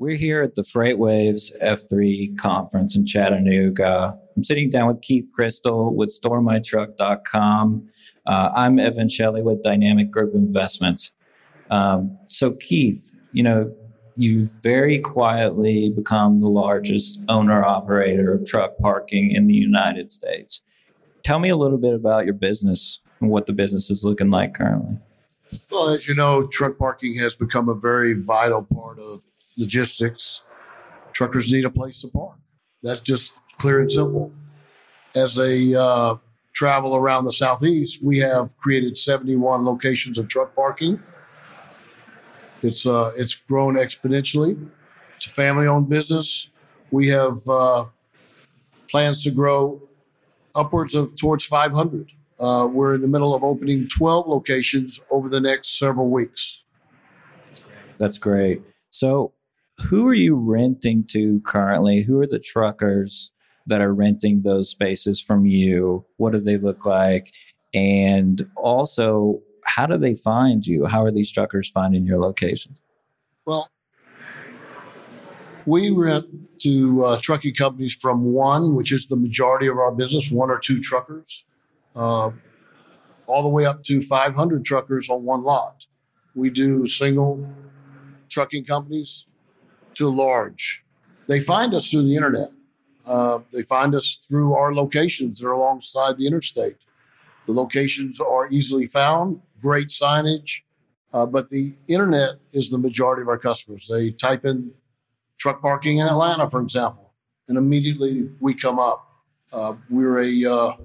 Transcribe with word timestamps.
We're 0.00 0.16
here 0.16 0.40
at 0.40 0.54
the 0.54 0.62
FreightWaves 0.62 1.52
F3 1.62 2.38
conference 2.38 2.96
in 2.96 3.04
Chattanooga. 3.04 4.18
I'm 4.34 4.42
sitting 4.42 4.70
down 4.70 4.86
with 4.88 5.02
Keith 5.02 5.28
Cristal 5.34 5.94
with 5.94 6.08
StoreMyTruck.com. 6.24 7.86
Uh, 8.24 8.50
I'm 8.54 8.78
Evan 8.78 9.10
Shelley 9.10 9.42
with 9.42 9.62
Dynamic 9.62 10.10
Group 10.10 10.34
Investments. 10.34 11.12
Um, 11.68 12.16
so, 12.28 12.52
Keith, 12.52 13.14
you 13.32 13.42
know, 13.42 13.76
you've 14.16 14.50
very 14.62 15.00
quietly 15.00 15.90
become 15.90 16.40
the 16.40 16.48
largest 16.48 17.22
owner 17.28 17.62
operator 17.62 18.32
of 18.32 18.46
truck 18.46 18.78
parking 18.78 19.32
in 19.32 19.48
the 19.48 19.54
United 19.54 20.10
States. 20.10 20.62
Tell 21.22 21.40
me 21.40 21.50
a 21.50 21.56
little 21.56 21.76
bit 21.76 21.92
about 21.92 22.24
your 22.24 22.32
business 22.32 23.00
and 23.20 23.28
what 23.28 23.44
the 23.44 23.52
business 23.52 23.90
is 23.90 24.02
looking 24.02 24.30
like 24.30 24.54
currently. 24.54 24.96
Well, 25.70 25.90
as 25.90 26.08
you 26.08 26.14
know, 26.14 26.46
truck 26.46 26.78
parking 26.78 27.16
has 27.16 27.34
become 27.34 27.68
a 27.68 27.74
very 27.74 28.14
vital 28.14 28.62
part 28.62 28.98
of 28.98 29.29
logistics. 29.58 30.44
Truckers 31.12 31.52
need 31.52 31.64
a 31.64 31.70
place 31.70 32.00
to 32.02 32.08
park. 32.08 32.36
That's 32.82 33.00
just 33.00 33.40
clear 33.58 33.80
and 33.80 33.90
simple. 33.90 34.32
As 35.14 35.34
they 35.34 35.74
uh, 35.74 36.16
travel 36.52 36.96
around 36.96 37.24
the 37.24 37.32
Southeast, 37.32 38.04
we 38.04 38.18
have 38.18 38.56
created 38.58 38.96
71 38.96 39.64
locations 39.64 40.18
of 40.18 40.28
truck 40.28 40.54
parking. 40.54 41.02
It's, 42.62 42.86
uh, 42.86 43.12
it's 43.16 43.34
grown 43.34 43.74
exponentially. 43.74 44.68
It's 45.16 45.26
a 45.26 45.30
family 45.30 45.66
owned 45.66 45.88
business. 45.88 46.50
We 46.90 47.08
have 47.08 47.46
uh, 47.48 47.86
plans 48.90 49.22
to 49.24 49.30
grow 49.30 49.82
upwards 50.54 50.94
of 50.94 51.16
towards 51.16 51.44
500. 51.44 52.12
Uh, 52.38 52.66
we're 52.70 52.94
in 52.94 53.02
the 53.02 53.08
middle 53.08 53.34
of 53.34 53.44
opening 53.44 53.86
12 53.86 54.26
locations 54.26 55.00
over 55.10 55.28
the 55.28 55.40
next 55.40 55.78
several 55.78 56.08
weeks. 56.08 56.64
That's 57.98 58.16
great. 58.16 58.62
So, 58.88 59.32
who 59.80 60.06
are 60.08 60.14
you 60.14 60.36
renting 60.36 61.04
to 61.08 61.40
currently? 61.40 62.02
Who 62.02 62.20
are 62.20 62.26
the 62.26 62.38
truckers 62.38 63.30
that 63.66 63.80
are 63.80 63.94
renting 63.94 64.42
those 64.42 64.68
spaces 64.68 65.20
from 65.20 65.46
you? 65.46 66.04
What 66.16 66.32
do 66.32 66.40
they 66.40 66.56
look 66.56 66.86
like? 66.86 67.32
And 67.74 68.42
also, 68.56 69.40
how 69.64 69.86
do 69.86 69.96
they 69.96 70.14
find 70.14 70.66
you? 70.66 70.86
How 70.86 71.04
are 71.04 71.10
these 71.10 71.30
truckers 71.30 71.70
finding 71.70 72.04
your 72.04 72.18
locations? 72.18 72.80
Well, 73.46 73.68
we 75.66 75.90
rent 75.90 76.26
to 76.60 77.04
uh, 77.04 77.18
trucking 77.20 77.54
companies 77.54 77.94
from 77.94 78.24
one, 78.32 78.74
which 78.74 78.92
is 78.92 79.06
the 79.06 79.16
majority 79.16 79.66
of 79.66 79.78
our 79.78 79.92
business, 79.92 80.32
one 80.32 80.50
or 80.50 80.58
two 80.58 80.80
truckers, 80.80 81.44
uh, 81.94 82.30
all 83.26 83.42
the 83.42 83.48
way 83.48 83.66
up 83.66 83.82
to 83.84 84.00
500 84.00 84.64
truckers 84.64 85.08
on 85.08 85.24
one 85.24 85.44
lot. 85.44 85.86
We 86.34 86.50
do 86.50 86.86
single 86.86 87.48
trucking 88.28 88.64
companies 88.64 89.26
large. 90.08 90.84
They 91.28 91.40
find 91.40 91.74
us 91.74 91.90
through 91.90 92.02
the 92.02 92.16
internet. 92.16 92.48
Uh, 93.06 93.40
they 93.52 93.62
find 93.62 93.94
us 93.94 94.14
through 94.28 94.54
our 94.54 94.74
locations 94.74 95.38
that 95.38 95.48
are 95.48 95.52
alongside 95.52 96.16
the 96.16 96.26
interstate. 96.26 96.76
The 97.46 97.52
locations 97.52 98.20
are 98.20 98.48
easily 98.50 98.86
found, 98.86 99.40
great 99.60 99.88
signage, 99.88 100.62
uh, 101.12 101.26
but 101.26 101.48
the 101.48 101.74
internet 101.88 102.34
is 102.52 102.70
the 102.70 102.78
majority 102.78 103.22
of 103.22 103.28
our 103.28 103.38
customers. 103.38 103.88
They 103.88 104.10
type 104.10 104.44
in 104.44 104.72
truck 105.38 105.60
parking 105.60 105.98
in 105.98 106.06
Atlanta, 106.06 106.48
for 106.48 106.60
example, 106.60 107.12
and 107.48 107.58
immediately 107.58 108.30
we 108.40 108.54
come 108.54 108.78
up. 108.78 109.06
Uh, 109.52 109.74
we're 109.88 110.20
a 110.20 110.44
uh, 110.44 110.76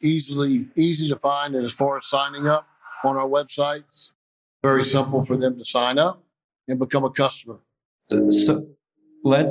easily 0.00 0.68
easy 0.76 1.08
to 1.08 1.16
find, 1.16 1.54
and 1.54 1.64
as 1.64 1.72
far 1.72 1.96
as 1.96 2.06
signing 2.06 2.46
up 2.46 2.68
on 3.04 3.16
our 3.16 3.26
websites, 3.26 4.12
very 4.62 4.84
simple 4.84 5.24
for 5.24 5.36
them 5.36 5.58
to 5.58 5.64
sign 5.64 5.98
up 5.98 6.22
and 6.68 6.78
become 6.78 7.04
a 7.04 7.10
customer. 7.10 7.58
So 8.10 8.66
let 9.22 9.46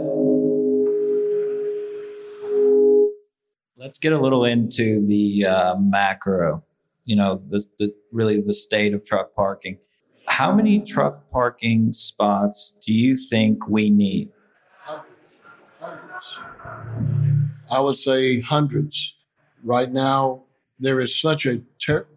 let's 3.77 3.99
get 3.99 4.13
a 4.13 4.19
little 4.19 4.45
into 4.45 5.05
the 5.05 5.45
uh, 5.45 5.75
macro. 5.77 6.63
You 7.05 7.17
know, 7.17 7.35
the, 7.35 7.63
the 7.77 7.93
really 8.11 8.41
the 8.41 8.53
state 8.53 8.95
of 8.95 9.05
truck 9.05 9.35
parking. 9.35 9.77
How 10.27 10.51
many 10.51 10.81
truck 10.81 11.29
parking 11.29 11.93
spots 11.93 12.73
do 12.83 12.93
you 12.93 13.15
think 13.15 13.67
we 13.67 13.91
need? 13.91 14.29
Hundreds. 14.81 15.41
Hundreds. 15.79 16.39
I 17.71 17.79
would 17.79 17.97
say 17.97 18.41
hundreds. 18.41 19.27
Right 19.63 19.91
now, 19.91 20.45
there 20.79 20.99
is 20.99 21.19
such 21.19 21.45
a 21.45 21.61
ter- 21.79 22.07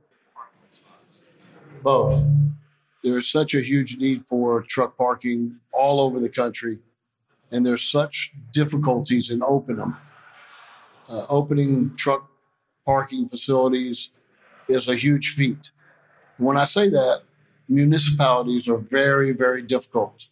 both. 1.82 2.18
There 3.02 3.16
is 3.16 3.30
such 3.30 3.54
a 3.54 3.60
huge 3.60 3.96
need 3.96 4.22
for 4.24 4.62
truck 4.62 4.96
parking 4.96 5.58
all 5.72 6.00
over 6.00 6.20
the 6.20 6.28
country, 6.28 6.78
and 7.50 7.64
there's 7.64 7.82
such 7.82 8.32
difficulties 8.52 9.30
in 9.30 9.42
opening 9.42 9.78
them. 9.78 9.96
Uh, 11.08 11.24
opening 11.28 11.94
truck 11.96 12.30
parking 12.84 13.26
facilities 13.26 14.10
is 14.68 14.88
a 14.88 14.96
huge 14.96 15.30
feat. 15.30 15.70
When 16.36 16.56
I 16.56 16.66
say 16.66 16.88
that, 16.90 17.22
municipalities 17.68 18.68
are 18.68 18.78
very, 18.78 19.32
very 19.32 19.62
difficult. 19.62 20.26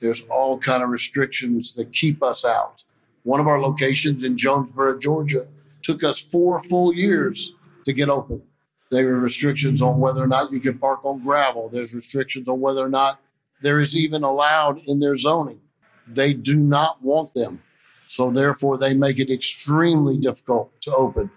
There's 0.00 0.22
all 0.28 0.58
kind 0.58 0.82
of 0.82 0.90
restrictions 0.90 1.74
that 1.74 1.92
keep 1.92 2.22
us 2.22 2.44
out. 2.44 2.84
One 3.24 3.40
of 3.40 3.46
our 3.46 3.60
locations 3.60 4.24
in 4.24 4.36
Jonesboro, 4.36 4.98
Georgia, 4.98 5.46
took 5.82 6.02
us 6.04 6.20
four 6.20 6.62
full 6.62 6.94
years 6.94 7.58
to 7.84 7.92
get 7.92 8.08
open. 8.08 8.42
There 8.92 9.14
are 9.14 9.18
restrictions 9.18 9.80
on 9.80 10.00
whether 10.00 10.22
or 10.22 10.26
not 10.26 10.52
you 10.52 10.60
can 10.60 10.78
park 10.78 11.02
on 11.06 11.22
gravel. 11.24 11.70
There's 11.70 11.94
restrictions 11.94 12.46
on 12.46 12.60
whether 12.60 12.84
or 12.84 12.90
not 12.90 13.18
there 13.62 13.80
is 13.80 13.96
even 13.96 14.22
allowed 14.22 14.82
in 14.84 15.00
their 15.00 15.14
zoning. 15.14 15.62
They 16.06 16.34
do 16.34 16.56
not 16.62 17.02
want 17.02 17.32
them. 17.32 17.62
So 18.06 18.30
therefore, 18.30 18.76
they 18.76 18.92
make 18.92 19.18
it 19.18 19.30
extremely 19.30 20.18
difficult 20.18 20.78
to 20.82 20.94
open. 20.94 21.30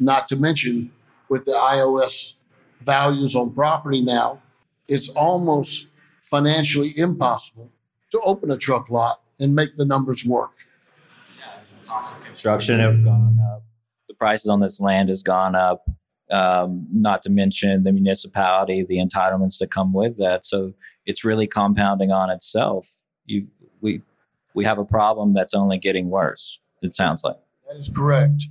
Not 0.00 0.26
to 0.28 0.36
mention 0.36 0.90
with 1.28 1.44
the 1.44 1.52
iOS 1.52 2.36
values 2.80 3.36
on 3.36 3.52
property 3.52 4.00
now, 4.00 4.40
it's 4.88 5.10
almost 5.10 5.90
financially 6.22 6.94
impossible 6.96 7.70
to 8.10 8.20
open 8.20 8.50
a 8.50 8.56
truck 8.56 8.88
lot 8.88 9.20
and 9.38 9.54
make 9.54 9.76
the 9.76 9.84
numbers 9.84 10.24
work. 10.24 10.52
Yeah, 11.38 12.00
construction 12.24 12.80
have 12.80 13.04
gone 13.04 13.38
up. 13.52 13.64
The 14.08 14.14
prices 14.14 14.48
on 14.48 14.60
this 14.60 14.80
land 14.80 15.10
has 15.10 15.22
gone 15.22 15.54
up. 15.54 15.84
Um, 16.32 16.86
not 16.90 17.22
to 17.24 17.30
mention 17.30 17.84
the 17.84 17.92
municipality, 17.92 18.82
the 18.82 18.96
entitlements 18.96 19.58
that 19.58 19.70
come 19.70 19.92
with 19.92 20.16
that. 20.16 20.46
So 20.46 20.72
it's 21.04 21.24
really 21.24 21.46
compounding 21.46 22.10
on 22.10 22.30
itself. 22.30 22.88
You, 23.26 23.48
we, 23.82 24.00
we 24.54 24.64
have 24.64 24.78
a 24.78 24.84
problem 24.84 25.34
that's 25.34 25.52
only 25.52 25.76
getting 25.76 26.08
worse. 26.08 26.58
It 26.80 26.94
sounds 26.94 27.22
like 27.22 27.36
that 27.68 27.78
is 27.78 27.90
correct. 27.94 28.44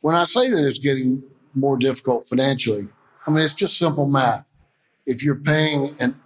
When 0.00 0.14
I 0.14 0.24
say 0.24 0.50
that 0.50 0.66
it's 0.66 0.78
getting 0.78 1.22
more 1.54 1.76
difficult 1.76 2.26
financially, 2.26 2.88
I 3.26 3.30
mean 3.30 3.44
it's 3.44 3.54
just 3.54 3.76
simple 3.78 4.06
math. 4.06 4.56
If 5.04 5.22
you're 5.22 5.34
paying 5.34 5.94
an, 6.00 6.18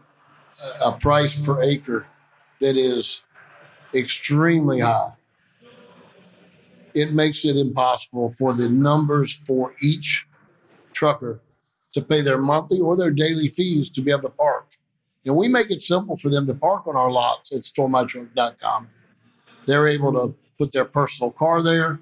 a 0.85 0.93
price 0.93 1.35
per 1.45 1.63
acre 1.63 2.07
that 2.61 2.77
is 2.77 3.27
extremely 3.93 4.81
high, 4.81 5.13
it 6.95 7.13
makes 7.13 7.45
it 7.45 7.57
impossible 7.57 8.35
for 8.39 8.53
the 8.53 8.69
numbers 8.69 9.33
for 9.33 9.75
each 9.83 10.29
trucker 10.93 11.41
to 11.93 12.01
pay 12.01 12.21
their 12.21 12.39
monthly 12.39 12.81
or 12.81 12.97
their 12.97 13.11
daily 13.11 13.49
fees 13.49 13.91
to 13.91 14.01
be 14.01 14.11
able 14.11 14.23
to 14.23 14.29
park. 14.31 14.67
And 15.25 15.37
we 15.37 15.49
make 15.49 15.71
it 15.71 15.83
simple 15.83 16.17
for 16.17 16.31
them 16.31 16.47
to 16.47 16.55
park 16.55 16.87
on 16.87 16.97
our 16.97 17.11
lots 17.11 17.53
at 17.55 17.63
storemytruck.com. 17.63 18.89
They're 19.67 19.87
able 19.87 20.13
to 20.13 20.35
put 20.59 20.73
their 20.73 20.85
personal 20.85 21.33
car 21.33 21.63
there, 21.63 22.01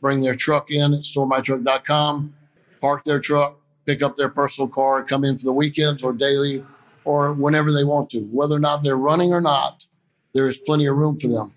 bring 0.00 0.20
their 0.20 0.36
truck 0.36 0.70
in 0.70 0.92
at 0.92 1.00
storemytruck.com, 1.00 2.34
park 2.80 3.04
their 3.04 3.20
truck, 3.20 3.58
pick 3.86 4.02
up 4.02 4.16
their 4.16 4.28
personal 4.28 4.68
car, 4.68 5.02
come 5.02 5.24
in 5.24 5.38
for 5.38 5.44
the 5.44 5.52
weekends 5.52 6.02
or 6.02 6.12
daily 6.12 6.64
or 7.04 7.32
whenever 7.32 7.72
they 7.72 7.84
want 7.84 8.10
to. 8.10 8.20
Whether 8.24 8.56
or 8.56 8.60
not 8.60 8.82
they're 8.82 8.96
running 8.96 9.32
or 9.32 9.40
not, 9.40 9.86
there 10.34 10.48
is 10.48 10.58
plenty 10.58 10.86
of 10.86 10.96
room 10.96 11.18
for 11.18 11.28
them 11.28 11.54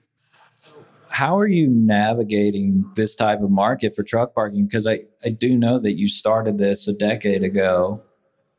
how 1.11 1.37
are 1.37 1.47
you 1.47 1.67
navigating 1.67 2.89
this 2.95 3.15
type 3.15 3.41
of 3.41 3.51
market 3.51 3.95
for 3.95 4.03
truck 4.03 4.33
parking? 4.33 4.65
Because 4.65 4.87
I, 4.87 5.01
I 5.23 5.29
do 5.29 5.57
know 5.57 5.77
that 5.79 5.97
you 5.97 6.07
started 6.07 6.57
this 6.57 6.87
a 6.87 6.93
decade 6.93 7.43
ago 7.43 8.01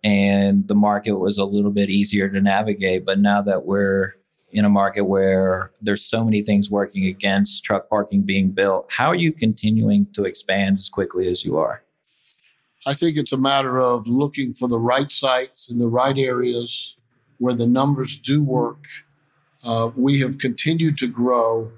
and 0.05 0.69
the 0.69 0.75
market 0.75 1.15
was 1.15 1.39
a 1.39 1.45
little 1.45 1.71
bit 1.71 1.89
easier 1.89 2.29
to 2.29 2.41
navigate. 2.41 3.07
But 3.07 3.21
now 3.21 3.41
that 3.43 3.65
we're 3.65 4.15
in 4.51 4.67
a 4.67 4.69
market 4.69 5.05
where 5.05 5.71
there's 5.81 6.05
so 6.05 6.25
many 6.25 6.43
things 6.43 6.71
working 6.71 7.07
against 7.07 7.65
truck 7.65 7.89
parking 7.89 8.23
being 8.23 8.51
built, 8.51 8.93
how 8.93 9.09
are 9.09 9.15
you 9.15 9.33
continuing 9.33 10.07
to 10.13 10.25
expand 10.25 10.79
as 10.79 10.91
quickly 10.91 11.29
as 11.29 11.45
you 11.45 11.57
are? 11.57 11.83
I 12.87 12.93
think 12.93 13.17
it's 13.17 13.33
a 13.33 13.39
matter 13.39 13.81
of 13.81 14.07
looking 14.09 14.53
for 14.53 14.69
the 14.69 14.79
right 14.79 15.11
sites 15.11 15.71
in 15.71 15.79
the 15.79 15.89
right 15.89 16.19
areas 16.19 16.97
where 17.39 17.55
the 17.55 17.67
numbers 17.67 18.21
do 18.21 18.43
work. 18.43 18.85
Uh, 19.65 19.91
we 19.97 20.21
have 20.21 20.39
continued 20.39 20.99
to 20.99 21.09
grow 21.11 21.73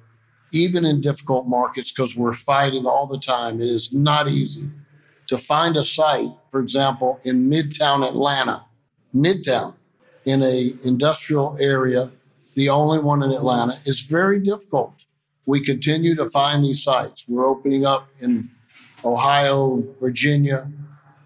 even 0.55 0.85
in 0.85 1.01
difficult 1.01 1.47
markets, 1.47 1.93
because 1.93 2.17
we're 2.17 2.35
fighting 2.35 2.87
all 2.87 3.07
the 3.07 3.19
time. 3.19 3.61
It 3.61 3.69
is 3.69 3.93
not 3.93 4.29
easy 4.29 4.71
to 5.27 5.39
find 5.39 5.77
a 5.77 5.85
site, 5.85 6.31
for 6.51 6.61
example, 6.61 7.21
in 7.25 7.51
Midtown 7.51 8.07
Atlanta, 8.07 8.65
Midtown, 9.15 9.75
in 10.25 10.43
a 10.43 10.71
industrial 10.85 11.57
area 11.61 12.11
the 12.55 12.69
only 12.69 12.99
one 12.99 13.23
in 13.23 13.33
Atlanta, 13.33 13.79
is 13.85 14.01
very 14.03 14.39
difficult. 14.39 15.05
We 15.47 15.61
continue 15.61 16.15
to 16.15 16.31
find 16.31 16.65
these 16.65 16.83
sites. 16.83 17.25
We're 17.29 17.47
opening 17.47 17.85
up 17.85 18.09
in 18.21 18.51
Ohio, 19.05 19.85
Virginia. 20.01 20.71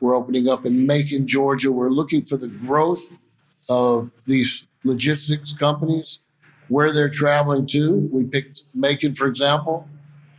We're 0.01 0.17
opening 0.17 0.49
up 0.49 0.65
in 0.65 0.87
Macon, 0.87 1.27
Georgia. 1.27 1.71
We're 1.71 1.91
looking 1.91 2.23
for 2.23 2.37
the 2.37 2.49
growth 2.49 3.19
of 3.69 4.13
these 4.27 4.67
logistics 4.85 5.53
companies, 5.53 6.23
where 6.69 6.93
they're 6.93 7.09
traveling 7.09 7.67
to. 7.67 8.09
We 8.12 8.25
picked 8.25 8.62
Macon, 8.75 9.15
for 9.15 9.26
example, 9.26 9.88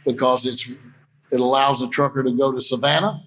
because 0.05 0.45
it's 0.45 0.87
it 1.31 1.39
allows 1.39 1.79
the 1.79 1.87
trucker 1.87 2.23
to 2.23 2.31
go 2.31 2.51
to 2.51 2.61
Savannah 2.61 3.23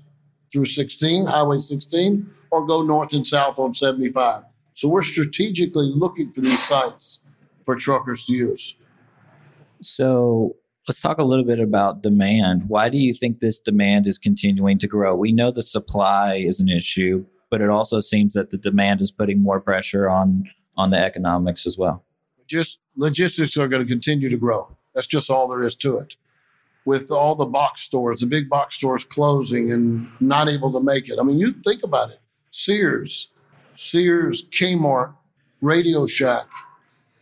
through 0.50 0.66
16, 0.66 1.26
Highway 1.26 1.58
16, 1.58 2.28
or 2.50 2.66
go 2.66 2.82
north 2.82 3.12
and 3.12 3.26
south 3.26 3.58
on 3.58 3.72
75. 3.72 4.42
So 4.74 4.88
we're 4.88 5.02
strategically 5.02 5.90
looking 5.94 6.32
for 6.32 6.40
these 6.40 6.62
sites 6.62 7.20
for 7.64 7.76
truckers 7.76 8.26
to 8.26 8.32
use. 8.32 8.76
So 9.80 10.56
let's 10.88 11.00
talk 11.00 11.18
a 11.18 11.24
little 11.24 11.44
bit 11.44 11.60
about 11.60 12.02
demand. 12.02 12.68
Why 12.68 12.88
do 12.88 12.98
you 12.98 13.12
think 13.12 13.38
this 13.38 13.60
demand 13.60 14.08
is 14.08 14.18
continuing 14.18 14.78
to 14.78 14.88
grow? 14.88 15.14
We 15.14 15.32
know 15.32 15.50
the 15.50 15.62
supply 15.62 16.36
is 16.36 16.60
an 16.60 16.68
issue, 16.68 17.24
but 17.50 17.60
it 17.60 17.70
also 17.70 18.00
seems 18.00 18.34
that 18.34 18.50
the 18.50 18.58
demand 18.58 19.00
is 19.00 19.12
putting 19.12 19.42
more 19.42 19.60
pressure 19.60 20.08
on 20.08 20.50
on 20.76 20.90
the 20.90 20.96
economics 20.96 21.66
as 21.66 21.76
well. 21.76 22.02
Just 22.46 22.80
logistics 22.96 23.56
are 23.56 23.68
going 23.68 23.82
to 23.82 23.88
continue 23.88 24.28
to 24.28 24.36
grow. 24.36 24.68
That's 24.94 25.06
just 25.06 25.30
all 25.30 25.48
there 25.48 25.62
is 25.62 25.74
to 25.76 25.98
it. 25.98 26.16
With 26.84 27.10
all 27.10 27.34
the 27.34 27.46
box 27.46 27.82
stores, 27.82 28.20
the 28.20 28.26
big 28.26 28.48
box 28.48 28.74
stores 28.74 29.04
closing 29.04 29.70
and 29.72 30.08
not 30.20 30.48
able 30.48 30.72
to 30.72 30.80
make 30.80 31.08
it. 31.08 31.18
I 31.18 31.22
mean, 31.22 31.38
you 31.38 31.52
think 31.52 31.82
about 31.82 32.10
it. 32.10 32.20
Sears, 32.50 33.28
Sears, 33.76 34.48
Kmart, 34.50 35.14
Radio 35.60 36.06
Shack, 36.06 36.46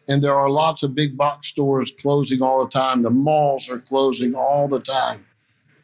and 0.08 0.22
there 0.22 0.34
are 0.34 0.50
lots 0.50 0.82
of 0.82 0.94
big 0.94 1.16
box 1.16 1.48
stores 1.48 1.90
closing 1.90 2.42
all 2.42 2.64
the 2.64 2.70
time. 2.70 3.02
The 3.02 3.10
malls 3.10 3.70
are 3.70 3.78
closing 3.78 4.34
all 4.34 4.66
the 4.66 4.80
time. 4.80 5.26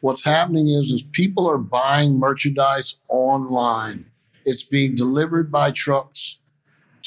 What's 0.01 0.23
happening 0.23 0.67
is, 0.67 0.91
is 0.91 1.01
people 1.01 1.49
are 1.49 1.57
buying 1.57 2.19
merchandise 2.19 3.01
online. 3.09 4.05
It's 4.43 4.63
being 4.63 4.95
delivered 4.95 5.51
by 5.51 5.71
trucks 5.71 6.39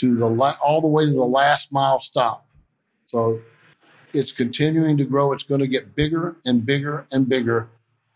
to 0.01 0.15
the 0.15 0.29
la- 0.29 0.57
all 0.63 0.81
the 0.81 0.87
way 0.87 1.05
to 1.05 1.13
the 1.13 1.25
last 1.25 1.73
mile 1.73 2.01
stop. 2.01 2.47
So 3.07 3.41
it's 4.15 4.33
continuing 4.33 4.97
to 4.97 5.05
grow. 5.05 5.33
It's 5.33 5.43
going 5.43 5.61
to 5.61 5.67
get 5.67 5.95
bigger 5.95 6.37
and 6.45 6.65
bigger 6.65 7.05
and 7.13 7.29
bigger, 7.29 7.69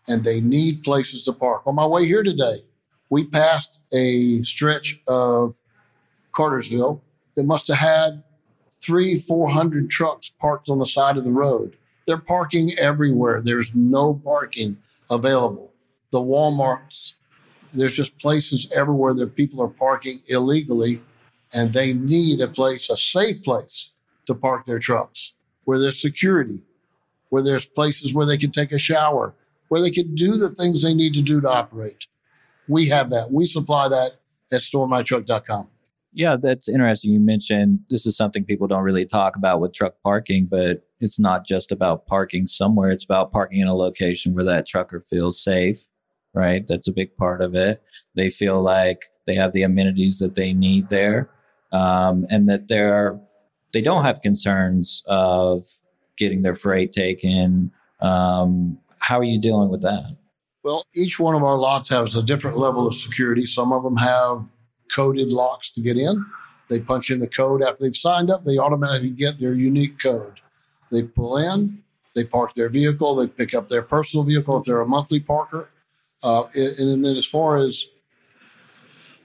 and 0.07 0.23
they 0.23 0.41
need 0.41 0.83
places 0.83 1.25
to 1.25 1.33
park. 1.33 1.63
On 1.65 1.75
my 1.75 1.85
way 1.85 2.05
here 2.05 2.23
today, 2.23 2.57
we 3.09 3.25
passed 3.25 3.81
a 3.93 4.41
stretch 4.43 4.99
of 5.07 5.55
Cartersville 6.31 7.01
that 7.35 7.45
must 7.45 7.67
have 7.67 7.77
had 7.77 8.23
three, 8.69 9.17
400 9.19 9.89
trucks 9.89 10.29
parked 10.29 10.69
on 10.69 10.79
the 10.79 10.85
side 10.85 11.17
of 11.17 11.23
the 11.23 11.31
road. 11.31 11.77
They're 12.07 12.17
parking 12.17 12.71
everywhere. 12.77 13.41
There's 13.41 13.75
no 13.75 14.13
parking 14.13 14.77
available. 15.09 15.71
The 16.11 16.19
Walmarts, 16.19 17.15
there's 17.71 17.95
just 17.95 18.17
places 18.19 18.71
everywhere 18.73 19.13
that 19.15 19.35
people 19.35 19.61
are 19.61 19.67
parking 19.67 20.19
illegally, 20.29 21.01
and 21.55 21.73
they 21.73 21.93
need 21.93 22.41
a 22.41 22.47
place, 22.47 22.89
a 22.89 22.97
safe 22.97 23.41
place 23.43 23.91
to 24.25 24.35
park 24.35 24.65
their 24.65 24.79
trucks, 24.79 25.35
where 25.63 25.79
there's 25.79 26.01
security, 26.01 26.61
where 27.29 27.43
there's 27.43 27.65
places 27.65 28.13
where 28.13 28.25
they 28.25 28.37
can 28.37 28.51
take 28.51 28.71
a 28.71 28.77
shower, 28.77 29.33
where 29.69 29.81
they 29.81 29.91
can 29.91 30.13
do 30.15 30.37
the 30.37 30.49
things 30.49 30.81
they 30.81 30.93
need 30.93 31.13
to 31.13 31.21
do 31.21 31.41
to 31.41 31.49
operate. 31.49 32.07
We 32.67 32.89
have 32.89 33.09
that. 33.11 33.31
We 33.31 33.45
supply 33.45 33.87
that 33.87 34.19
at 34.51 34.61
storemytruck.com. 34.61 35.67
Yeah, 36.13 36.37
that's 36.37 36.69
interesting. 36.69 37.11
You 37.11 37.19
mentioned 37.19 37.79
this 37.89 38.05
is 38.05 38.15
something 38.15 38.45
people 38.45 38.67
don't 38.67 38.83
really 38.83 39.05
talk 39.05 39.35
about 39.35 39.59
with 39.59 39.73
truck 39.73 39.95
parking, 40.01 40.45
but 40.45 40.87
it's 41.01 41.19
not 41.19 41.45
just 41.45 41.73
about 41.73 42.07
parking 42.07 42.47
somewhere. 42.47 42.89
It's 42.89 43.03
about 43.03 43.33
parking 43.33 43.59
in 43.59 43.67
a 43.67 43.75
location 43.75 44.33
where 44.33 44.45
that 44.45 44.65
trucker 44.65 45.01
feels 45.01 45.43
safe, 45.43 45.85
right? 46.33 46.65
That's 46.65 46.87
a 46.87 46.93
big 46.93 47.15
part 47.17 47.41
of 47.41 47.53
it. 47.53 47.83
They 48.15 48.29
feel 48.29 48.61
like 48.61 49.03
they 49.25 49.35
have 49.35 49.51
the 49.51 49.63
amenities 49.63 50.19
that 50.19 50.35
they 50.35 50.53
need 50.53 50.87
there, 50.87 51.29
um, 51.75 52.25
and 52.29 52.47
that 52.47 52.67
they're 52.67 53.19
they 53.73 53.81
don't 53.81 54.05
have 54.05 54.21
concerns 54.21 55.03
of 55.05 55.67
getting 56.17 56.41
their 56.41 56.55
freight 56.55 56.93
taken. 56.93 57.71
Um, 57.99 58.77
how 59.01 59.19
are 59.19 59.25
you 59.25 59.39
dealing 59.39 59.69
with 59.69 59.81
that? 59.81 60.15
Well, 60.63 60.85
each 60.95 61.19
one 61.19 61.35
of 61.35 61.43
our 61.43 61.57
lots 61.57 61.89
has 61.89 62.15
a 62.15 62.23
different 62.23 62.57
level 62.57 62.87
of 62.87 62.95
security. 62.95 63.45
Some 63.45 63.73
of 63.73 63.83
them 63.83 63.97
have 63.97 64.45
coded 64.93 65.31
locks 65.31 65.69
to 65.71 65.81
get 65.81 65.97
in. 65.97 66.25
They 66.69 66.79
punch 66.79 67.11
in 67.11 67.19
the 67.19 67.27
code 67.27 67.61
after 67.61 67.83
they've 67.83 67.95
signed 67.95 68.31
up, 68.31 68.45
they 68.45 68.57
automatically 68.57 69.09
get 69.09 69.37
their 69.37 69.53
unique 69.53 69.99
code. 69.99 70.39
They 70.91 71.03
pull 71.03 71.37
in, 71.37 71.83
they 72.15 72.23
park 72.23 72.53
their 72.53 72.69
vehicle, 72.69 73.15
they 73.15 73.27
pick 73.27 73.53
up 73.53 73.67
their 73.67 73.81
personal 73.81 74.23
vehicle 74.23 74.57
if 74.57 74.65
they're 74.65 74.81
a 74.81 74.87
monthly 74.87 75.19
parker. 75.19 75.69
Uh, 76.23 76.45
and 76.55 77.03
then 77.03 77.15
as 77.15 77.25
far 77.25 77.57
as 77.57 77.91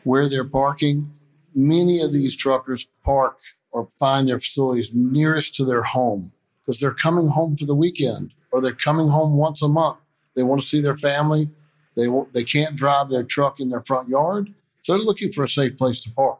where 0.02 0.28
they're 0.28 0.44
parking, 0.44 1.10
many 1.54 2.00
of 2.00 2.12
these 2.12 2.36
truckers 2.36 2.86
park 3.04 3.38
or 3.72 3.88
find 3.98 4.28
their 4.28 4.40
facilities 4.40 4.92
nearest 4.94 5.54
to 5.56 5.64
their 5.64 5.82
home 5.82 6.32
because 6.64 6.80
they're 6.80 6.94
coming 6.94 7.28
home 7.28 7.56
for 7.56 7.64
the 7.64 7.74
weekend 7.74 8.32
or 8.50 8.60
they're 8.60 8.72
coming 8.72 9.08
home 9.08 9.36
once 9.36 9.62
a 9.62 9.68
month. 9.68 9.98
They 10.34 10.42
want 10.42 10.60
to 10.60 10.66
see 10.66 10.80
their 10.80 10.96
family. 10.96 11.50
They, 11.96 12.06
they 12.32 12.44
can't 12.44 12.76
drive 12.76 13.08
their 13.08 13.22
truck 13.22 13.60
in 13.60 13.70
their 13.70 13.82
front 13.82 14.08
yard. 14.08 14.52
So 14.80 14.92
they're 14.92 15.02
looking 15.02 15.30
for 15.30 15.44
a 15.44 15.48
safe 15.48 15.76
place 15.76 16.00
to 16.00 16.10
park. 16.10 16.38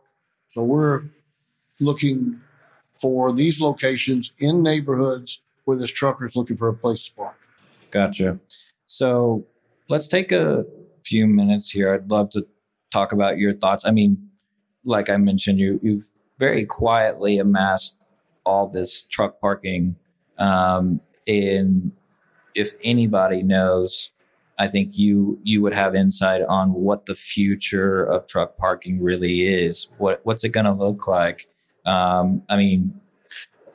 So 0.50 0.62
we're 0.62 1.04
looking 1.78 2.40
for 3.00 3.32
these 3.32 3.60
locations 3.60 4.32
in 4.38 4.62
neighborhoods 4.62 5.42
where 5.64 5.76
this 5.76 5.90
trucker 5.90 6.24
is 6.24 6.36
looking 6.36 6.56
for 6.56 6.68
a 6.68 6.74
place 6.74 7.08
to 7.08 7.14
park. 7.14 7.36
Gotcha. 7.90 8.38
So 8.86 9.44
let's 9.88 10.08
take 10.08 10.32
a 10.32 10.64
few 11.04 11.26
minutes 11.26 11.70
here. 11.70 11.94
I'd 11.94 12.10
love 12.10 12.30
to 12.30 12.46
talk 12.90 13.12
about 13.12 13.38
your 13.38 13.54
thoughts. 13.54 13.84
I 13.84 13.90
mean, 13.90 14.29
like 14.84 15.10
I 15.10 15.16
mentioned, 15.16 15.58
you 15.58 15.80
you've 15.82 16.08
very 16.38 16.64
quietly 16.64 17.38
amassed 17.38 17.98
all 18.44 18.68
this 18.68 19.02
truck 19.02 19.40
parking. 19.40 19.96
Um, 20.38 21.00
and 21.26 21.92
if 22.54 22.72
anybody 22.82 23.42
knows 23.42 24.10
I 24.60 24.68
think 24.68 24.98
you 24.98 25.40
you 25.42 25.62
would 25.62 25.72
have 25.72 25.94
insight 25.94 26.42
on 26.42 26.74
what 26.74 27.06
the 27.06 27.14
future 27.14 28.04
of 28.04 28.26
truck 28.26 28.58
parking 28.58 29.02
really 29.02 29.48
is. 29.48 29.88
What 29.96 30.20
what's 30.24 30.44
it 30.44 30.50
going 30.50 30.66
to 30.66 30.72
look 30.72 31.08
like? 31.08 31.48
Um, 31.86 32.42
I 32.50 32.58
mean, 32.58 33.00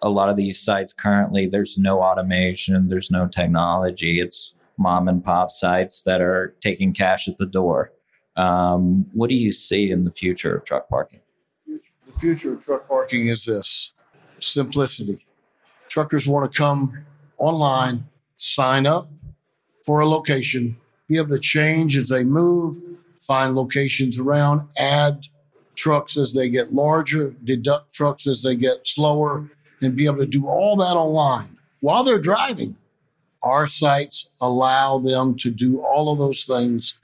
a 0.04 0.10
lot 0.12 0.30
of 0.30 0.36
these 0.36 0.62
sites 0.62 0.94
currently 0.94 1.48
there's 1.48 1.80
no 1.80 2.04
automation, 2.04 2.88
there's 2.88 3.10
no 3.10 3.28
technology. 3.28 4.20
It's 4.20 4.54
mom 4.78 5.08
and 5.08 5.26
pop 5.26 5.50
sites 5.50 6.04
that 6.04 6.22
are 6.22 6.56
taking 6.62 6.94
cash 6.94 7.28
at 7.28 7.38
the 7.38 7.48
door. 7.48 7.92
Um, 8.36 9.06
what 9.14 9.30
do 9.30 9.36
you 9.36 9.52
see 9.52 9.92
in 9.92 10.04
the 10.04 10.12
future 10.12 10.58
of 10.58 10.66
truck 10.66 10.90
parking? 10.90 11.22
The 11.68 12.20
future 12.20 12.54
of 12.54 12.64
truck 12.64 12.88
parking 12.88 13.28
is 13.28 13.46
this 13.46 13.94
simplicity. 14.40 15.26
Truckers 15.88 16.28
want 16.28 16.52
to 16.52 16.58
come 16.58 17.06
online, 17.38 18.06
sign 18.38 18.86
up, 18.86 19.10
for 19.86 20.00
a 20.00 20.08
location, 20.08 20.78
be 21.08 21.18
able 21.18 21.30
to 21.30 21.40
change 21.40 21.96
as 21.98 22.10
they 22.10 22.24
move, 22.24 22.78
find 23.22 23.56
locations 23.56 24.20
around, 24.20 24.68
add 24.78 25.28
trucks 25.76 26.18
as 26.18 26.34
they 26.34 26.50
get 26.50 26.74
larger, 26.74 27.36
deduct 27.44 27.94
trucks 27.94 28.28
as 28.28 28.44
they 28.44 28.56
get 28.56 28.88
slower, 28.88 29.50
and 29.82 29.96
be 29.96 30.06
able 30.06 30.18
to 30.18 30.26
do 30.26 30.48
all 30.48 30.76
that 30.76 30.96
online 30.96 31.58
while 31.82 32.04
they're 32.04 32.20
driving. 32.20 32.76
Our 33.44 33.68
sites 33.68 34.36
allow 34.42 34.98
them 34.98 35.36
to 35.38 35.52
do 35.52 35.82
all 35.82 36.12
of 36.12 36.18
those 36.18 36.46
things 36.46 36.98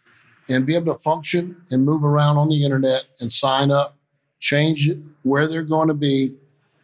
and 0.51 0.65
be 0.65 0.75
able 0.75 0.93
to 0.93 0.99
function 0.99 1.61
and 1.71 1.85
move 1.85 2.03
around 2.03 2.37
on 2.37 2.49
the 2.49 2.63
internet 2.63 3.05
and 3.19 3.31
sign 3.31 3.71
up, 3.71 3.97
change 4.39 4.89
where 5.23 5.47
they're 5.47 5.63
going 5.63 5.87
to 5.87 5.93
be 5.93 6.35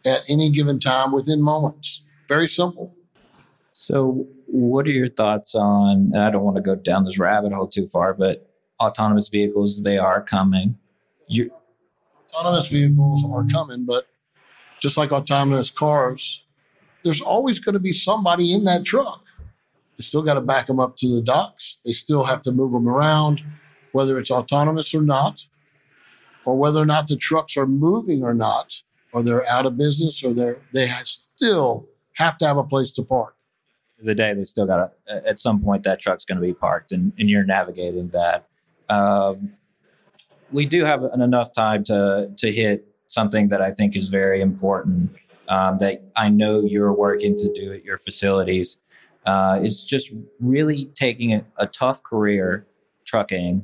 at 0.06 0.22
any 0.28 0.50
given 0.50 0.78
time 0.78 1.12
within 1.12 1.42
moments. 1.42 2.02
Very 2.28 2.48
simple. 2.48 2.94
So, 3.72 4.26
what 4.46 4.86
are 4.86 4.90
your 4.90 5.10
thoughts 5.10 5.54
on? 5.54 6.10
And 6.12 6.18
I 6.18 6.30
don't 6.30 6.42
want 6.42 6.56
to 6.56 6.62
go 6.62 6.74
down 6.74 7.04
this 7.04 7.18
rabbit 7.18 7.52
hole 7.52 7.68
too 7.68 7.86
far, 7.86 8.14
but 8.14 8.50
autonomous 8.80 9.28
vehicles 9.28 9.82
they 9.82 9.98
are 9.98 10.22
coming. 10.22 10.78
You, 11.26 11.52
autonomous 12.32 12.68
vehicles 12.68 13.24
are 13.30 13.44
coming, 13.44 13.84
but 13.84 14.06
just 14.80 14.96
like 14.96 15.12
autonomous 15.12 15.70
cars, 15.70 16.46
there's 17.04 17.20
always 17.20 17.58
going 17.58 17.74
to 17.74 17.80
be 17.80 17.92
somebody 17.92 18.52
in 18.52 18.64
that 18.64 18.84
truck. 18.84 19.24
They 19.98 20.04
still 20.04 20.22
got 20.22 20.34
to 20.34 20.40
back 20.40 20.68
them 20.68 20.80
up 20.80 20.96
to 20.98 21.14
the 21.14 21.20
docks. 21.20 21.80
They 21.84 21.92
still 21.92 22.24
have 22.24 22.40
to 22.42 22.52
move 22.52 22.72
them 22.72 22.88
around, 22.88 23.42
whether 23.92 24.18
it's 24.18 24.30
autonomous 24.30 24.94
or 24.94 25.02
not, 25.02 25.44
or 26.44 26.56
whether 26.56 26.80
or 26.80 26.86
not 26.86 27.08
the 27.08 27.16
trucks 27.16 27.56
are 27.56 27.66
moving 27.66 28.22
or 28.22 28.32
not, 28.32 28.82
or 29.12 29.22
they're 29.22 29.46
out 29.48 29.66
of 29.66 29.76
business, 29.76 30.24
or 30.24 30.32
they're 30.32 30.58
they 30.72 30.88
still 31.04 31.86
have 32.14 32.38
to 32.38 32.46
have 32.46 32.56
a 32.56 32.64
place 32.64 32.92
to 32.92 33.02
park 33.02 33.34
the 34.00 34.14
day, 34.14 34.32
they 34.32 34.44
still 34.44 34.66
got 34.66 34.92
to, 35.08 35.28
at 35.28 35.40
some 35.40 35.60
point, 35.60 35.82
that 35.82 36.00
truck's 36.00 36.24
going 36.24 36.40
to 36.40 36.46
be 36.46 36.54
parked 36.54 36.92
and, 36.92 37.12
and 37.18 37.28
you're 37.28 37.44
navigating 37.44 38.08
that. 38.10 38.46
Um, 38.88 39.52
we 40.52 40.66
do 40.66 40.84
have 40.84 41.02
enough 41.02 41.52
time 41.52 41.82
to, 41.84 42.30
to 42.36 42.52
hit 42.52 42.86
something 43.08 43.48
that 43.48 43.60
I 43.60 43.72
think 43.72 43.96
is 43.96 44.08
very 44.08 44.40
important. 44.40 45.10
um, 45.48 45.78
that 45.78 46.02
I 46.16 46.28
know 46.28 46.60
you're 46.60 46.92
working 46.92 47.36
to 47.38 47.52
do 47.52 47.72
at 47.72 47.84
your 47.84 47.98
facilities. 47.98 48.76
Uh, 49.28 49.60
is 49.62 49.84
just 49.84 50.10
really 50.40 50.86
taking 50.94 51.34
a, 51.34 51.44
a 51.58 51.66
tough 51.66 52.02
career, 52.02 52.66
trucking, 53.04 53.62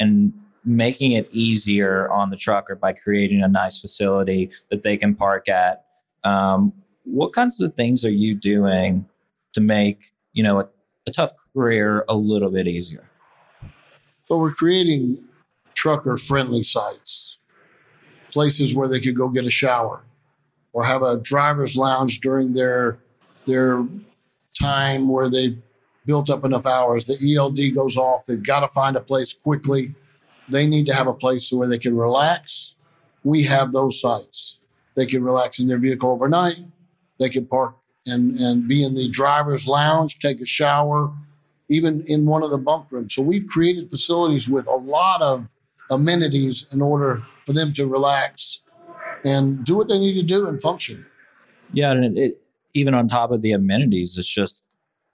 and 0.00 0.32
making 0.64 1.12
it 1.12 1.32
easier 1.32 2.10
on 2.10 2.30
the 2.30 2.36
trucker 2.36 2.74
by 2.74 2.92
creating 2.92 3.40
a 3.40 3.46
nice 3.46 3.80
facility 3.80 4.50
that 4.70 4.82
they 4.82 4.96
can 4.96 5.14
park 5.14 5.48
at. 5.48 5.84
Um, 6.24 6.72
what 7.04 7.32
kinds 7.32 7.62
of 7.62 7.74
things 7.74 8.04
are 8.04 8.10
you 8.10 8.34
doing 8.34 9.06
to 9.52 9.60
make 9.60 10.10
you 10.32 10.42
know 10.42 10.58
a, 10.58 10.68
a 11.06 11.12
tough 11.12 11.30
career 11.52 12.04
a 12.08 12.16
little 12.16 12.50
bit 12.50 12.66
easier? 12.66 13.08
But 14.28 14.38
we're 14.38 14.50
creating 14.50 15.18
trucker 15.74 16.16
friendly 16.16 16.64
sites, 16.64 17.38
places 18.32 18.74
where 18.74 18.88
they 18.88 18.98
could 18.98 19.14
go 19.14 19.28
get 19.28 19.44
a 19.44 19.50
shower 19.50 20.02
or 20.72 20.84
have 20.84 21.02
a 21.02 21.18
driver's 21.18 21.76
lounge 21.76 22.18
during 22.18 22.54
their 22.54 22.98
their 23.46 23.86
time 24.60 25.08
where 25.08 25.28
they've 25.28 25.58
built 26.06 26.30
up 26.30 26.44
enough 26.44 26.66
hours. 26.66 27.06
The 27.06 27.36
ELD 27.36 27.74
goes 27.74 27.96
off. 27.96 28.26
They've 28.26 28.42
got 28.42 28.60
to 28.60 28.68
find 28.68 28.96
a 28.96 29.00
place 29.00 29.32
quickly. 29.32 29.94
They 30.48 30.66
need 30.66 30.86
to 30.86 30.94
have 30.94 31.06
a 31.06 31.14
place 31.14 31.50
where 31.50 31.68
they 31.68 31.78
can 31.78 31.96
relax. 31.96 32.74
We 33.22 33.44
have 33.44 33.72
those 33.72 34.00
sites. 34.00 34.60
They 34.94 35.06
can 35.06 35.24
relax 35.24 35.58
in 35.58 35.68
their 35.68 35.78
vehicle 35.78 36.10
overnight. 36.10 36.58
They 37.18 37.28
can 37.28 37.46
park 37.46 37.76
and, 38.06 38.38
and 38.38 38.68
be 38.68 38.84
in 38.84 38.94
the 38.94 39.08
driver's 39.08 39.66
lounge, 39.66 40.18
take 40.18 40.40
a 40.40 40.46
shower, 40.46 41.10
even 41.68 42.04
in 42.06 42.26
one 42.26 42.42
of 42.42 42.50
the 42.50 42.58
bunk 42.58 42.92
rooms. 42.92 43.14
So 43.14 43.22
we've 43.22 43.46
created 43.46 43.88
facilities 43.88 44.48
with 44.48 44.66
a 44.66 44.76
lot 44.76 45.22
of 45.22 45.54
amenities 45.90 46.68
in 46.72 46.82
order 46.82 47.22
for 47.46 47.52
them 47.52 47.72
to 47.74 47.86
relax 47.86 48.60
and 49.24 49.64
do 49.64 49.76
what 49.76 49.88
they 49.88 49.98
need 49.98 50.14
to 50.14 50.22
do 50.22 50.46
and 50.46 50.60
function. 50.60 51.06
Yeah, 51.72 51.92
and 51.92 52.16
it, 52.18 52.40
even 52.74 52.94
on 52.94 53.08
top 53.08 53.30
of 53.30 53.42
the 53.42 53.52
amenities, 53.52 54.18
it's 54.18 54.28
just 54.28 54.62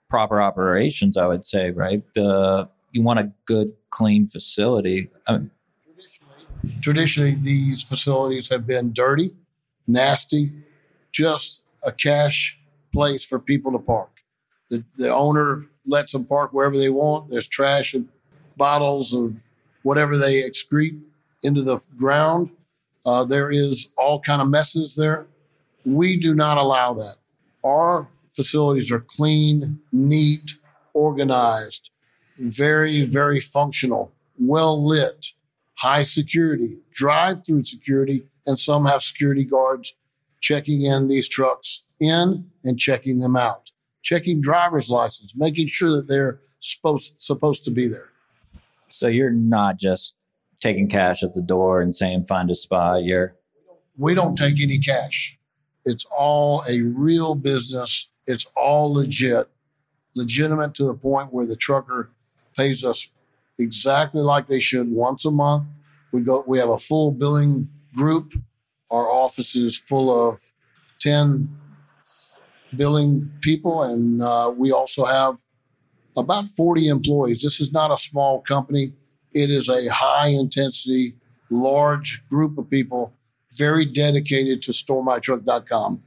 proper 0.09 0.41
operations. 0.41 1.17
I 1.17 1.27
would 1.27 1.45
say, 1.45 1.71
right? 1.71 2.03
The 2.13 2.67
you 2.91 3.01
want 3.01 3.19
a 3.19 3.31
good, 3.45 3.73
clean 3.89 4.27
facility. 4.27 5.09
I 5.27 5.37
mean, 5.37 5.51
Traditionally, 6.81 7.35
these 7.41 7.81
facilities 7.81 8.49
have 8.49 8.67
been 8.67 8.93
dirty, 8.93 9.33
nasty, 9.87 10.51
just 11.11 11.63
a 11.83 11.91
cash 11.91 12.59
place 12.93 13.23
for 13.23 13.39
people 13.39 13.71
to 13.71 13.79
park. 13.79 14.09
The, 14.69 14.83
the 14.97 15.13
owner 15.13 15.65
lets 15.85 16.13
them 16.13 16.25
park 16.25 16.53
wherever 16.53 16.77
they 16.77 16.89
want. 16.89 17.29
There's 17.29 17.47
trash 17.47 17.93
and 17.93 18.07
bottles 18.57 19.13
of 19.15 19.43
whatever 19.83 20.17
they 20.17 20.43
excrete 20.43 21.01
into 21.41 21.63
the 21.63 21.79
ground. 21.97 22.51
Uh, 23.05 23.25
there 23.25 23.49
is 23.49 23.91
all 23.97 24.19
kind 24.19 24.41
of 24.41 24.47
messes 24.47 24.95
there. 24.95 25.25
We 25.83 26.17
do 26.17 26.35
not 26.35 26.57
allow 26.57 26.93
that. 26.93 27.15
Our 27.63 28.07
facilities 28.31 28.91
are 28.91 28.99
clean, 28.99 29.79
neat, 29.91 30.55
organized, 30.93 31.89
very, 32.37 33.03
very 33.03 33.39
functional, 33.39 34.11
well 34.39 34.85
lit, 34.85 35.27
high 35.75 36.03
security, 36.03 36.77
drive 36.91 37.45
through 37.45 37.61
security, 37.61 38.25
and 38.45 38.57
some 38.57 38.85
have 38.85 39.03
security 39.03 39.43
guards 39.43 39.97
checking 40.39 40.81
in 40.81 41.07
these 41.07 41.27
trucks 41.27 41.83
in 41.99 42.49
and 42.63 42.79
checking 42.79 43.19
them 43.19 43.35
out, 43.35 43.71
checking 44.01 44.41
driver's 44.41 44.89
license, 44.89 45.33
making 45.35 45.67
sure 45.67 45.95
that 45.95 46.07
they're 46.07 46.39
supposed 46.59 47.19
supposed 47.19 47.63
to 47.63 47.71
be 47.71 47.87
there. 47.87 48.09
so 48.89 49.07
you're 49.07 49.31
not 49.31 49.77
just 49.77 50.15
taking 50.61 50.87
cash 50.87 51.23
at 51.23 51.33
the 51.33 51.41
door 51.41 51.81
and 51.81 51.95
saying 51.95 52.25
find 52.25 52.49
a 52.49 52.55
spot. 52.55 53.03
You're 53.03 53.35
We 53.97 54.13
don't 54.13 54.35
take 54.35 54.59
any 54.61 54.77
cash. 54.77 55.39
It's 55.85 56.05
all 56.05 56.63
a 56.69 56.81
real 56.81 57.35
business. 57.35 58.09
It's 58.27 58.45
all 58.55 58.93
legit, 58.93 59.49
legitimate 60.15 60.73
to 60.75 60.85
the 60.85 60.93
point 60.93 61.33
where 61.33 61.45
the 61.45 61.55
trucker 61.55 62.11
pays 62.55 62.83
us 62.83 63.11
exactly 63.57 64.21
like 64.21 64.47
they 64.47 64.59
should 64.59 64.91
once 64.91 65.25
a 65.25 65.31
month. 65.31 65.65
We 66.11 66.21
go. 66.21 66.43
We 66.45 66.59
have 66.59 66.69
a 66.69 66.77
full 66.77 67.11
billing 67.11 67.69
group. 67.95 68.33
Our 68.89 69.09
office 69.09 69.55
is 69.55 69.77
full 69.77 70.29
of 70.29 70.41
ten 70.99 71.57
billing 72.75 73.31
people, 73.41 73.83
and 73.83 74.21
uh, 74.21 74.53
we 74.55 74.71
also 74.71 75.05
have 75.05 75.43
about 76.17 76.49
forty 76.49 76.89
employees. 76.89 77.41
This 77.41 77.59
is 77.59 77.71
not 77.73 77.91
a 77.91 77.97
small 77.97 78.41
company. 78.41 78.93
It 79.33 79.49
is 79.49 79.69
a 79.69 79.87
high 79.87 80.27
intensity, 80.27 81.15
large 81.49 82.27
group 82.29 82.57
of 82.57 82.69
people, 82.69 83.13
very 83.57 83.85
dedicated 83.85 84.61
to 84.63 84.71
StoreMyTruck.com. 84.71 86.03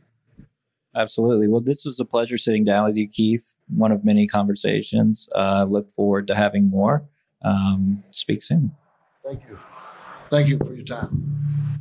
Absolutely. 0.96 1.48
Well, 1.48 1.60
this 1.60 1.84
was 1.84 1.98
a 1.98 2.04
pleasure 2.04 2.36
sitting 2.36 2.64
down 2.64 2.84
with 2.84 2.96
you, 2.96 3.08
Keith. 3.08 3.56
One 3.68 3.90
of 3.90 4.04
many 4.04 4.26
conversations. 4.26 5.28
Uh, 5.34 5.64
look 5.68 5.90
forward 5.90 6.28
to 6.28 6.34
having 6.34 6.68
more. 6.68 7.04
Um, 7.42 8.04
speak 8.10 8.42
soon. 8.42 8.72
Thank 9.24 9.42
you. 9.48 9.58
Thank 10.30 10.48
you 10.48 10.58
for 10.58 10.74
your 10.74 10.84
time. 10.84 11.80